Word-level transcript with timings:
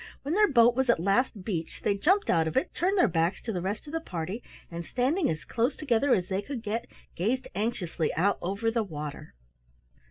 When 0.23 0.33
their 0.33 0.47
boat 0.51 0.75
was 0.75 0.89
at 0.89 0.99
last 0.99 1.43
beached, 1.43 1.83
they 1.83 1.93
jumped 1.95 2.27
out 2.27 2.47
of 2.47 2.57
it, 2.57 2.73
turned 2.73 2.97
their 2.97 3.07
backs 3.07 3.39
to 3.43 3.51
the 3.53 3.61
rest 3.61 3.85
of 3.85 3.93
the 3.93 3.99
party, 3.99 4.41
and 4.71 4.83
standing 4.83 5.29
as 5.29 5.43
close 5.45 5.75
together 5.75 6.15
as 6.15 6.27
they 6.27 6.41
could 6.41 6.63
get, 6.63 6.87
gazed 7.15 7.47
anxiously 7.53 8.11
out 8.15 8.39
over 8.41 8.71
the 8.71 8.81
water. 8.81 9.35